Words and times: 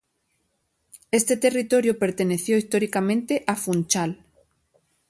Este 1.11 1.37
territorio 1.37 1.99
perteneció 1.99 2.57
históricamente 2.57 3.43
a 3.45 3.55
Funchal. 3.55 4.25